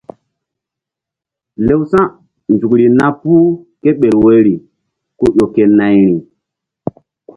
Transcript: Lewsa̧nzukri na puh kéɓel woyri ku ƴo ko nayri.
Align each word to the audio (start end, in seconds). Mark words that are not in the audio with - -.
Lewsa̧nzukri 1.65 2.85
na 2.97 3.05
puh 3.21 3.47
kéɓel 3.81 4.15
woyri 4.23 4.55
ku 5.17 5.25
ƴo 5.35 5.45
ko 5.53 5.63
nayri. 5.77 6.15